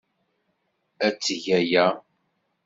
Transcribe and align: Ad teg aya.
Ad 1.05 1.15
teg 1.23 1.43
aya. 1.59 1.85